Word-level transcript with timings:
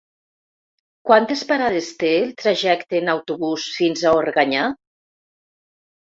Quantes 1.09 1.43
parades 1.51 1.89
té 2.05 2.09
el 2.21 2.31
trajecte 2.45 2.99
en 3.01 3.13
autobús 3.15 3.67
fins 3.77 4.01
a 4.13 4.17
Organyà? 4.23 4.65